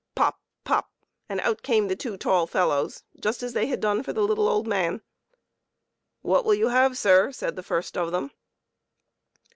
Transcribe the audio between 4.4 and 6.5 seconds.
old man." What